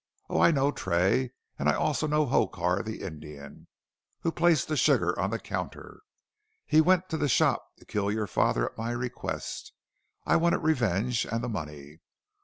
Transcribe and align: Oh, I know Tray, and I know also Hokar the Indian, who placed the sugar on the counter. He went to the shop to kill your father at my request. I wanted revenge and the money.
Oh, 0.31 0.41
I 0.41 0.49
know 0.49 0.71
Tray, 0.71 1.29
and 1.59 1.69
I 1.69 1.73
know 1.73 1.79
also 1.79 2.07
Hokar 2.07 2.81
the 2.83 3.03
Indian, 3.03 3.67
who 4.21 4.31
placed 4.31 4.67
the 4.67 4.75
sugar 4.75 5.13
on 5.19 5.29
the 5.29 5.37
counter. 5.37 6.01
He 6.65 6.81
went 6.81 7.07
to 7.09 7.17
the 7.17 7.29
shop 7.29 7.67
to 7.77 7.85
kill 7.85 8.09
your 8.11 8.25
father 8.25 8.71
at 8.71 8.79
my 8.79 8.93
request. 8.93 9.73
I 10.25 10.37
wanted 10.37 10.61
revenge 10.63 11.25
and 11.27 11.43
the 11.43 11.49
money. 11.49 11.99